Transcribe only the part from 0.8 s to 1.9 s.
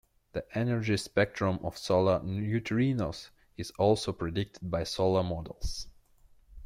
spectrum of